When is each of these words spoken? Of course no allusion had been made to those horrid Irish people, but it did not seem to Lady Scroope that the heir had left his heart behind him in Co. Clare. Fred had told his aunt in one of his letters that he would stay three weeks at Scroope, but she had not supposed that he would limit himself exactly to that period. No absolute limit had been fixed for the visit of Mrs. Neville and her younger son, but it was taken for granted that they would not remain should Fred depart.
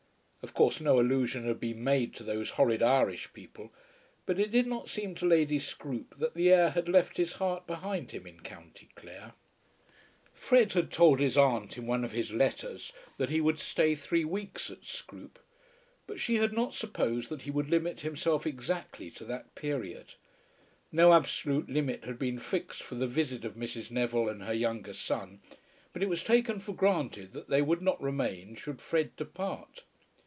Of 0.43 0.55
course 0.55 0.81
no 0.81 0.99
allusion 0.99 1.45
had 1.45 1.59
been 1.59 1.83
made 1.83 2.15
to 2.15 2.23
those 2.23 2.49
horrid 2.57 2.81
Irish 2.81 3.31
people, 3.31 3.71
but 4.25 4.39
it 4.39 4.49
did 4.49 4.65
not 4.65 4.89
seem 4.89 5.13
to 5.15 5.27
Lady 5.27 5.59
Scroope 5.59 6.15
that 6.17 6.33
the 6.33 6.51
heir 6.51 6.71
had 6.71 6.89
left 6.89 7.17
his 7.17 7.33
heart 7.33 7.67
behind 7.67 8.09
him 8.11 8.25
in 8.25 8.39
Co. 8.39 8.63
Clare. 8.95 9.33
Fred 10.33 10.73
had 10.73 10.89
told 10.89 11.19
his 11.19 11.37
aunt 11.37 11.77
in 11.77 11.85
one 11.85 12.03
of 12.03 12.11
his 12.11 12.31
letters 12.31 12.91
that 13.17 13.29
he 13.29 13.39
would 13.39 13.59
stay 13.59 13.93
three 13.93 14.25
weeks 14.25 14.71
at 14.71 14.83
Scroope, 14.83 15.37
but 16.07 16.19
she 16.19 16.37
had 16.37 16.53
not 16.53 16.73
supposed 16.73 17.29
that 17.29 17.43
he 17.43 17.51
would 17.51 17.69
limit 17.69 18.01
himself 18.01 18.47
exactly 18.47 19.11
to 19.11 19.23
that 19.25 19.53
period. 19.53 20.15
No 20.91 21.13
absolute 21.13 21.69
limit 21.69 22.05
had 22.05 22.17
been 22.17 22.39
fixed 22.39 22.81
for 22.81 22.95
the 22.95 23.05
visit 23.07 23.45
of 23.45 23.53
Mrs. 23.53 23.91
Neville 23.91 24.27
and 24.29 24.41
her 24.41 24.53
younger 24.55 24.93
son, 24.93 25.39
but 25.93 26.01
it 26.01 26.09
was 26.09 26.23
taken 26.23 26.59
for 26.59 26.73
granted 26.73 27.31
that 27.33 27.49
they 27.49 27.61
would 27.61 27.83
not 27.83 28.01
remain 28.01 28.55
should 28.55 28.81
Fred 28.81 29.15
depart. 29.15 29.83